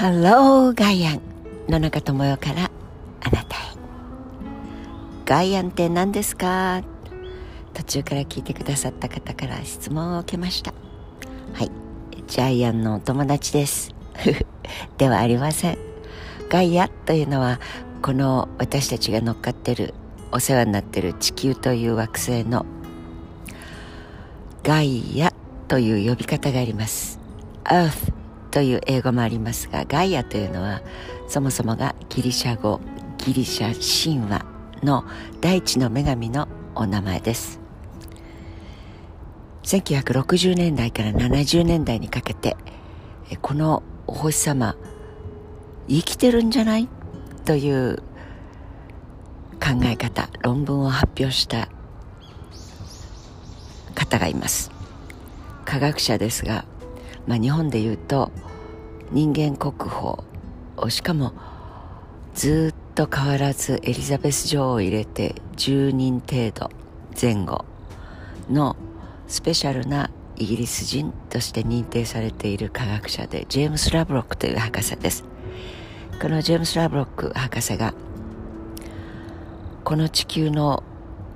[0.00, 1.20] ハローガイアン
[1.68, 2.70] 野中智代から
[3.20, 3.60] あなたへ。
[5.26, 6.82] ガイアンって何ですか？
[7.74, 10.72] 途中から聞いてくださった方から質問を受けました。
[11.52, 11.70] はい。
[12.28, 13.94] ジャイアンのお友達です。
[14.96, 15.76] ではありません。
[16.48, 17.60] ガイアというのは
[18.00, 19.92] この私たちが乗っかってる
[20.32, 22.64] お世話になってる地球という惑星の
[24.62, 25.34] ガイア
[25.68, 27.20] という呼び方があります。
[27.64, 28.19] Earth
[28.50, 30.82] という英語もありますがガイアというのは
[31.28, 32.80] そもそもがギリシャ語
[33.18, 34.44] ギリシャ神話
[34.82, 35.04] の
[35.40, 37.60] 大地の女神のお名前です。
[39.62, 42.56] 1960年代から70年代にかけて
[43.42, 44.74] このお星様
[45.86, 46.88] 生きてるんじゃない？
[47.44, 47.96] という
[49.60, 51.68] 考え方論文を発表した
[53.94, 54.70] 方がいます。
[55.64, 56.64] 科学者ですが
[57.30, 58.32] まあ、日本でいうと
[59.12, 60.24] 人間国宝。
[60.90, 61.32] しかも
[62.34, 66.70] ずっと変わらずエリザベス女王を入れて10人程度
[67.20, 67.64] 前後
[68.50, 68.74] の
[69.28, 75.24] スペシャルなイギリス人として認定されている科学者でジェームス・ラブロックという博士です。
[76.20, 77.94] このジェームス・ラブロック博士が
[79.84, 80.82] この地球の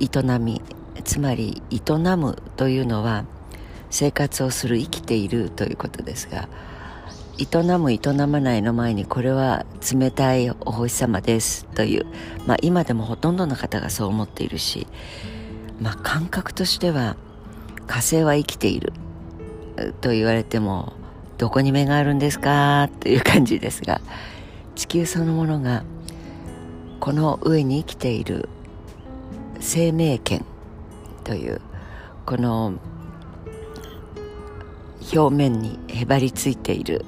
[0.00, 0.08] 営
[0.40, 0.62] み
[1.04, 1.80] つまり営
[2.16, 3.24] むというのは
[3.96, 6.50] 生活をする生きているということですが
[7.38, 12.06] 営む営まないの前にこれは冷たいお星様ですという、
[12.46, 14.86] まあ、今でもほとんどの方がそう思っているし、
[15.80, 17.16] まあ、感覚としては
[17.86, 18.92] 火星は生きている
[20.02, 20.92] と言われても
[21.38, 24.02] どこに目があるんですかという感じですが
[24.74, 25.84] 地球そのものが
[27.00, 28.50] この上に生きている
[29.60, 30.44] 生命圏
[31.24, 31.62] という
[32.26, 32.74] この
[35.14, 37.04] 表面にへばりついている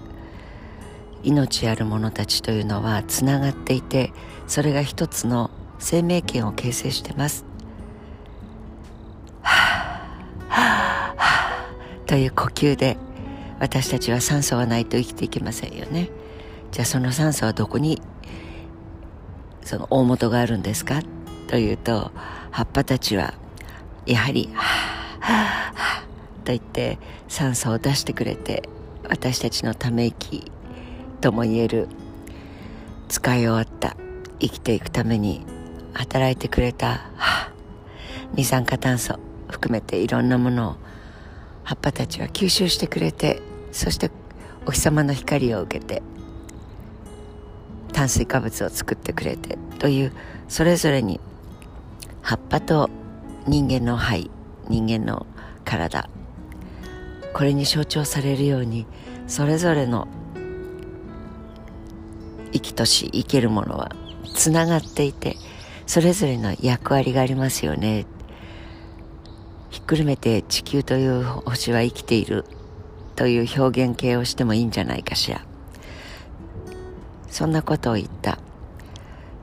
[1.22, 4.12] 命ある者たちというのはつながっていて
[4.46, 7.44] それが一つの生命圏を形成してます。
[9.42, 9.52] は
[10.48, 12.96] あはあ、という呼吸で
[13.60, 16.10] 私たちは酸素がないと生きていけませんよね。
[16.70, 18.00] じゃあその酸素はどこに
[19.62, 21.02] その大元があるんですか？
[21.48, 22.12] というと
[22.50, 23.34] 葉っぱたちは
[24.06, 24.62] やはりは
[25.20, 25.67] あはあ
[26.48, 26.98] と言って
[27.28, 28.66] 酸素を出してくれて
[29.06, 30.50] 私たちのため息
[31.20, 31.88] とも言える
[33.10, 33.98] 使い終わった
[34.40, 35.44] 生きていくために
[35.92, 37.52] 働いてくれた、はあ、
[38.32, 39.18] 二酸化炭素
[39.50, 40.76] 含めていろんなものを
[41.64, 44.10] 葉っぱたちは吸収してくれてそして
[44.64, 46.02] お日様の光を受けて
[47.92, 50.12] 炭水化物を作ってくれてという
[50.48, 51.20] それぞれに
[52.22, 52.88] 葉っぱと
[53.46, 54.30] 人間の肺
[54.70, 55.26] 人間の
[55.66, 56.08] 体
[57.34, 58.86] これに象徴されるように
[59.26, 60.08] それぞれの
[62.52, 63.94] 生きとし生けるものは
[64.34, 65.36] つながっていて
[65.86, 68.06] それぞれの役割がありますよね。
[69.70, 72.44] ひっくるめて地球という星は生きている
[73.16, 75.44] という表現形をしてもいいんじゃないかしら。
[77.30, 78.38] そんなことを言った。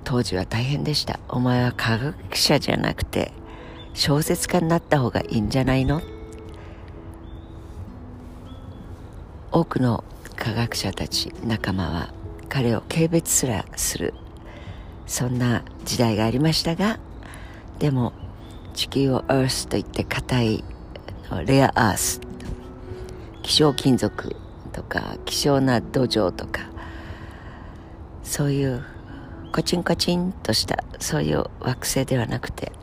[0.04, 1.20] 当時は大変でした。
[1.30, 3.32] お前は科学者じゃなくて
[3.94, 6.02] 小説家になった方がいいんじゃないの？
[9.56, 10.04] 多くの
[10.36, 12.14] 科学者たち仲間は
[12.50, 14.14] 彼を軽蔑すらする
[15.08, 17.00] そんな時代がありましたが
[17.80, 18.12] でも
[18.74, 20.64] 地球を Earth といって硬い
[21.46, 22.20] レアアース
[23.44, 24.36] 希少金属
[24.74, 26.64] とか希少な土壌とか
[28.24, 28.84] そういう
[29.54, 32.74] コチンコチンとしたそういう惑星ではなくて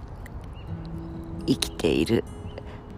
[1.46, 2.24] 生きている。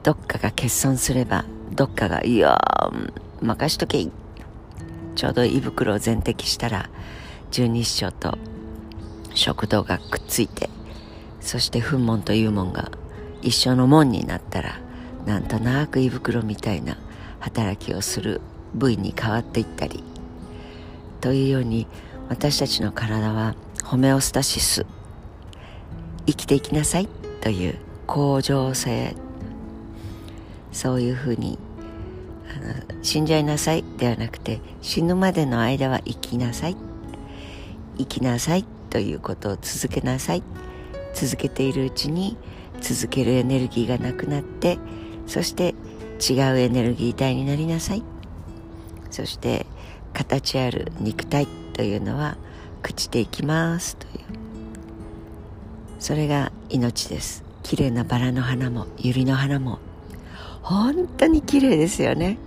[0.04, 4.08] どっかが欠損すればどっかがいやー任しとけ。
[5.14, 6.90] ちょうど胃袋を全摘したら
[7.50, 8.36] 十二指腸と
[9.34, 10.70] 食道がくっついて
[11.40, 12.90] そして糞門という門が
[13.42, 14.80] 一緒の門になったら
[15.26, 16.96] なんとなく胃袋みたいな
[17.40, 18.40] 働きをする
[18.74, 20.02] 部位に変わっていったり。
[21.20, 21.86] というように
[22.28, 24.84] 私たちの体はホメオスタシス
[26.26, 27.08] 生きていきなさい
[27.40, 29.14] という向上性。
[30.72, 31.58] そういうふうに
[33.02, 36.76] 死んじゃいなさいではなくて死ぬまでの間は生きなさい。
[37.98, 40.42] 生きなさいということを続けなさい。
[41.14, 42.36] 続けているうちに
[42.80, 44.78] 続けるエネルギーがなくなって
[45.26, 45.74] そして
[46.20, 48.02] 違うエネルギー体になりなさい。
[49.10, 49.66] そして
[50.12, 52.36] 形ある肉体というのは
[52.82, 54.24] 朽ちていきますという。
[55.98, 57.44] それが命です。
[57.62, 59.78] 綺麗なバラの花も百合の花も
[60.64, 62.38] 本当に綺麗ですよね。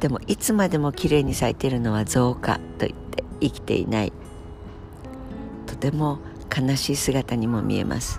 [0.00, 4.12] でもいつまでも綺麗に咲いているのは増加と言って生きていない。
[5.66, 6.18] とても
[6.54, 8.18] 悲しい姿にも見えます。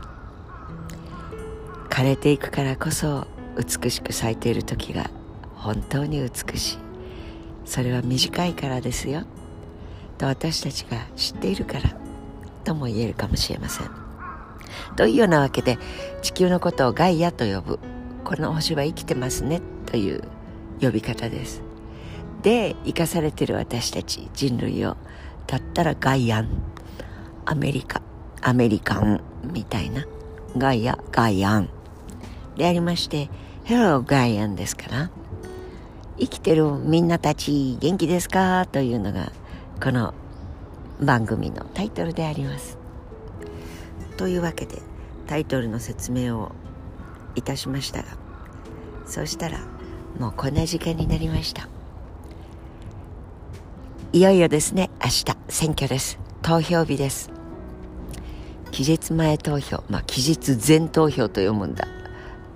[1.89, 3.25] 枯れていくからこそ
[3.57, 5.09] 美しく咲いている時が
[5.55, 6.77] 本当に美しい。
[7.65, 9.23] それは短いからですよ。
[10.19, 11.97] と私たちが知っているから。
[12.63, 13.89] とも言えるかもしれません。
[14.95, 15.79] というようなわけで
[16.21, 17.79] 地球のことをガイアと呼ぶ。
[18.25, 20.23] この星は生きてますねという
[20.81, 21.61] 呼び方です。
[22.41, 24.97] で生かされてる私たち人類を
[25.45, 26.49] たったらガイアン。
[27.45, 28.01] アメリカ
[28.41, 30.05] アメリカンみたいな。
[30.57, 31.69] ガイアガイアン。
[32.57, 33.29] でありまして
[33.65, 35.11] Hello ガイアンですから。
[36.17, 39.31] 生きてるみんなたち元気ですかというのが
[39.83, 40.15] この
[40.99, 42.79] 番組のタイトルであります。
[44.17, 44.81] というわけで
[45.27, 46.53] タイトルの説明を
[47.35, 48.07] いたしましたが
[49.05, 49.59] そうしたら
[50.19, 51.67] もうこんな時間になりました。
[54.13, 56.17] いよいよですね明日選挙です。
[56.41, 57.29] 投票日です。
[58.71, 61.87] 期日前投票まあ期日前投票と読むんだ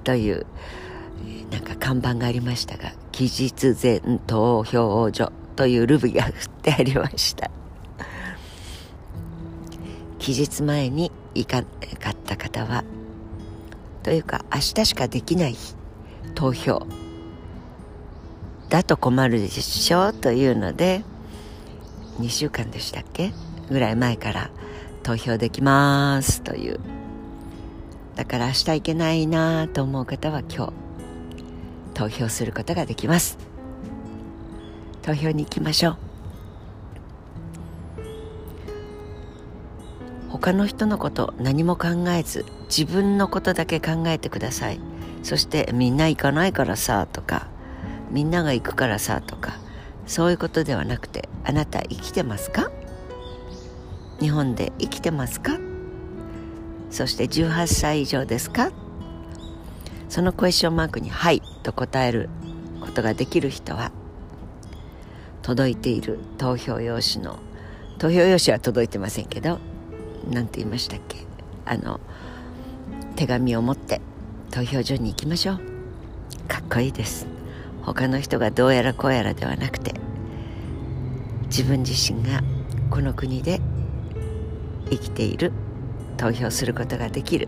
[0.03, 0.45] という
[1.51, 7.51] なんか看板がありましたが期日前投票所というルビが振ってありました。
[10.17, 11.63] 期日前に行か
[11.99, 12.83] かった方は
[14.03, 15.55] というか明日しかできない
[16.35, 16.87] 投票。
[18.69, 20.13] だと困るでしょ？
[20.13, 21.03] というので
[22.19, 23.31] 2週間でしたっけ？
[23.69, 24.51] ぐらい前から
[25.03, 26.79] 投票できますという。
[28.15, 30.73] だから明日行けないなと思う方は今日
[31.93, 33.37] 投票することができます。
[35.01, 36.08] 投票に行きましょう。
[40.41, 44.79] 他の人のこと何も考えず自分のことだけ考えてください。
[45.21, 47.47] そしてみんな行かないからさとか
[48.09, 49.59] みんなが行くからさとか
[50.07, 52.71] そういうことではなくてあなた生きてますか？
[54.21, 55.57] 日本で生きてますか？
[56.89, 58.71] そして18歳以上ですか？
[60.07, 62.29] そのクエスチョンマークに「はい」と答える
[62.81, 63.91] ことができる人は
[65.41, 67.39] 届いている投票用紙の
[67.99, 69.59] 投票用紙は届いてませんけど
[70.29, 71.25] 何て言いましたっけ？
[71.65, 71.99] あの
[73.15, 74.01] 手紙を持って
[74.51, 75.59] 投票所に行きましょう。
[76.47, 77.27] かっこいいです。
[77.83, 79.93] 他の人がどうやらこうやらではなくて
[81.45, 82.41] 自分自身が
[82.89, 83.61] この国で
[84.89, 85.51] 生きている
[86.17, 87.47] 投票することができる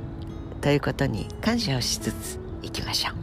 [0.62, 3.16] ということに感謝をしつついきましょう。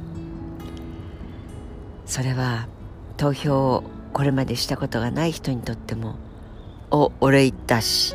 [2.06, 2.68] それは
[3.16, 6.16] 投票をこれまでしたことがない人にとっても
[6.90, 8.14] 「お俺言ったし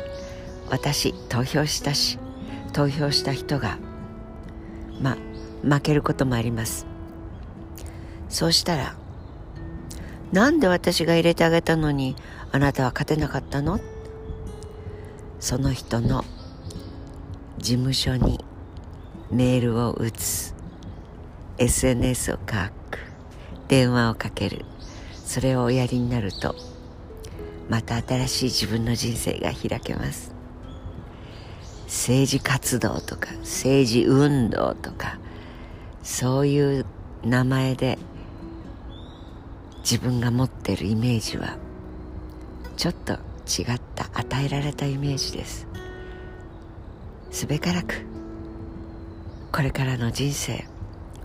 [0.70, 2.18] 私投票したし
[2.72, 3.78] 投票した人が
[5.00, 5.16] まあ
[5.62, 6.86] 負けることもあります。
[8.28, 8.96] そうしたら
[10.32, 12.16] なんで私が入れてあげたのに
[12.50, 13.78] あなたは勝てなかったの？
[15.38, 16.24] その人の
[17.58, 18.44] 事務所に
[19.30, 20.54] メールを打つ。
[21.58, 22.40] SNS を書
[22.90, 22.98] く。
[23.68, 24.64] 電話をかける。
[25.24, 26.54] それをおやりになると
[27.68, 30.33] また新しい自分の人生が開けます。
[31.94, 35.18] 政治活動とか政治運動とか
[36.02, 36.86] そういう
[37.24, 37.98] 名前で
[39.78, 41.56] 自分が持ってるイメージは
[42.76, 45.68] ちょっと違った与えられたイメージです。
[47.30, 48.04] すべからく
[49.52, 50.64] これからの人生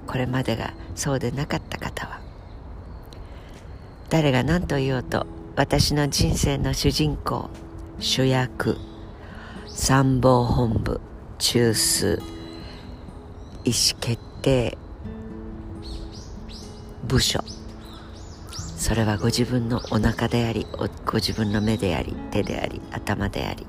[0.05, 2.21] これまでがそうでなかった方は
[4.09, 7.49] 誰が何と言おうと私の人生の主人公
[7.99, 8.77] 主役
[9.81, 10.99] 参謀本部
[11.37, 12.21] 中枢
[13.63, 14.77] 意思決定
[17.07, 17.39] 部署。
[18.77, 20.67] それはご自分のお腹であり
[21.05, 23.65] ご自分の目であり手であり頭であり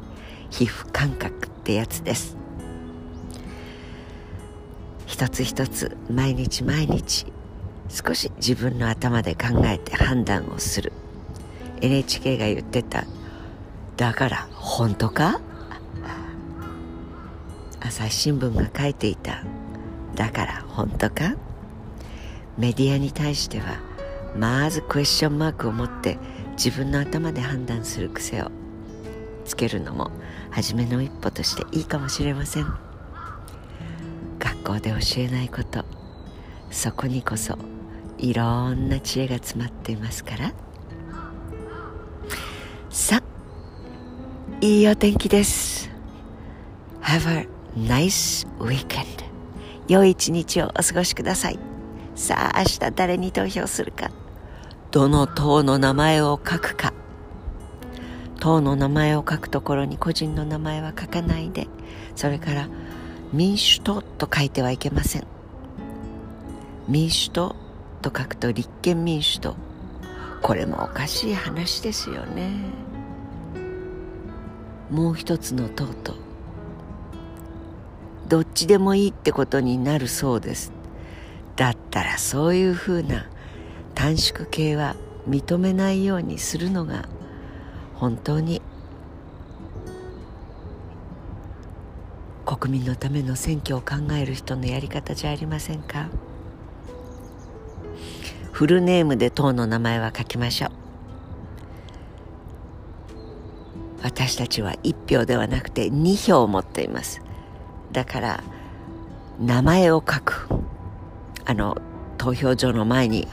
[0.50, 2.36] 皮膚感覚ってやつです。
[5.06, 7.24] 一つ一つ毎日毎日
[7.88, 10.92] 少し自分の頭で考えて判断をする。
[11.80, 13.04] NHK が言ってた。
[13.96, 15.40] だから本当か？
[17.80, 19.42] 朝日新聞が書いていた。
[20.14, 21.34] だから本当か？
[22.58, 23.78] メディアに対しては
[24.36, 26.18] まずクエスチョンマークを持って
[26.52, 28.50] 自分の頭で判断する癖を
[29.44, 30.10] つけるのも
[30.50, 32.66] 初めの一歩としていいかもしれません。
[34.38, 35.84] 学校で教えないこと。
[36.70, 37.58] そこにこそ
[38.18, 40.52] いろんな知恵が詰まっていますから。
[42.90, 43.22] さあ
[44.60, 45.90] いいお天気です。
[47.00, 49.06] Have a nice weekend.
[49.88, 51.58] 良い一日をお過ごしください。
[52.14, 54.10] さあ明日誰に投票するか？
[54.90, 56.92] どの党の名前を書くか？
[58.40, 61.68] 党の名前を書くところに個人の名前は書かないで
[62.16, 62.68] それから
[63.32, 65.26] 民主党と書いてはいけません。
[66.88, 67.56] 民主党
[68.02, 69.56] と書くと立憲民主党。
[70.42, 72.50] これもおかしい話ですよね。
[74.90, 76.14] もう一つの党と
[78.30, 80.72] どっちでもいいってことになるそうです。
[81.56, 83.26] だったらそういうふうな
[83.96, 84.94] 短縮系は
[85.28, 87.08] 認めないようにするのが
[87.96, 88.62] 本当に
[92.46, 96.08] 国民のための選挙を考える人のやり方じゃありませんか？
[98.52, 100.70] フルネームで党の名前は書きましょう。
[104.04, 107.20] 私たちは1票ではなくて2票を持っています。
[107.92, 108.44] だから
[109.38, 110.48] 名前を書く。
[111.46, 111.78] あの
[112.16, 113.26] 投票所の前に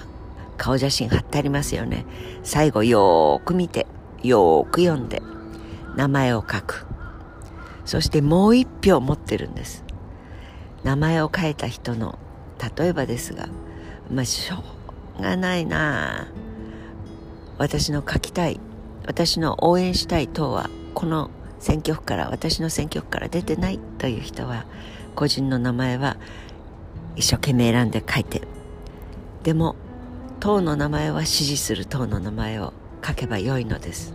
[0.57, 2.05] 顔写真貼ってありますよね。
[2.43, 3.85] 最後よーく見て
[4.23, 5.21] よーく読んで
[5.95, 6.87] 名前を書く。
[7.85, 9.83] そしてもう一票持ってるんです。
[10.83, 12.17] 名前を書いた人の
[12.77, 13.49] 例えばですが
[14.09, 14.63] まあしょ
[15.19, 16.27] うがないな。
[17.57, 18.59] 私の書きたい
[19.05, 24.65] 私の応援したい党はこの選挙区から私の選挙区から出てないという人は
[25.15, 26.17] 個人の名前は
[27.15, 28.41] 一生懸命選んで書いて
[29.43, 29.75] でも
[30.39, 32.73] 党の名前は支持する党の名前を
[33.05, 34.13] 書けばよいのです。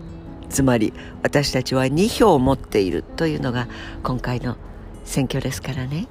[0.48, 3.66] つまり私たちは2票を持っているというのが
[4.02, 4.56] 今回の
[5.04, 6.06] 選挙ですからね。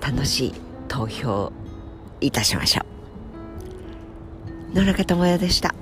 [0.00, 0.54] 楽しい
[0.88, 1.52] 投票
[2.20, 2.82] いたしましょ
[4.72, 4.74] う。
[4.74, 5.74] 野中智也でした。